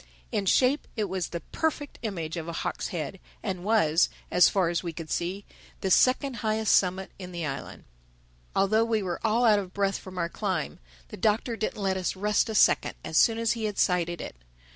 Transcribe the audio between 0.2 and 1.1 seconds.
In shape it